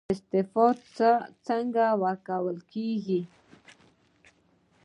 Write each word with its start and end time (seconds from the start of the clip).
استعفا 0.13 0.67
څنګه 1.47 1.85
ورکول 2.03 2.57
کیږي؟ 2.71 3.21